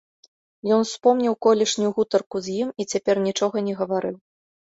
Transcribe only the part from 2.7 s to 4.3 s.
і цяпер нічога не гаварыў.